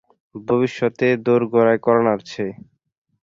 [0.47, 2.43] ভবিষ্যত দোরগোড়ায় কড়া নাড়ছে।